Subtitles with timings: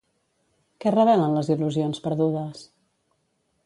[0.85, 2.69] Què revelen les il·lusions perdudes?